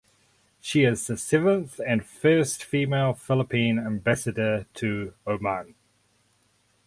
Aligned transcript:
She 0.59 0.81
is 0.83 1.05
the 1.05 1.15
seventh 1.15 1.79
and 1.85 2.03
first 2.03 2.63
female 2.63 3.13
Philippine 3.13 3.77
Ambassador 3.77 4.65
to 4.73 5.13
Oman. 5.27 5.75